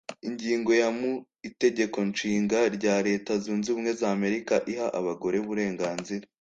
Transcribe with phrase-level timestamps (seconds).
[0.29, 1.11] Ingingo ya mu
[1.49, 6.25] itegeko nshinga rya Leta zunze ubumwe za Amarika iha abagore uburenganzira